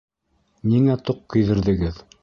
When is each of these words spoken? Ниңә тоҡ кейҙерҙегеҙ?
Ниңә 0.71 0.97
тоҡ 1.11 1.23
кейҙерҙегеҙ? 1.35 2.07